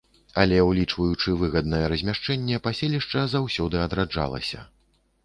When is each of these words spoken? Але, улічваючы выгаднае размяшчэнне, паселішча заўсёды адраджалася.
Але, 0.43 0.55
улічваючы 0.69 1.33
выгаднае 1.41 1.81
размяшчэнне, 1.93 2.57
паселішча 2.69 3.21
заўсёды 3.35 3.81
адраджалася. 3.85 4.65